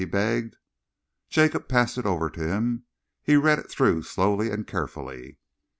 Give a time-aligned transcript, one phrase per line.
[0.01, 0.57] he begged.
[1.29, 2.83] Jacob passed it over to him.
[3.21, 5.37] He read it through slowly and carefully.